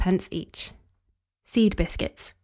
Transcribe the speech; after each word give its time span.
each. 0.31 0.71
SEED 1.45 1.75
BISCUITS. 1.75 2.33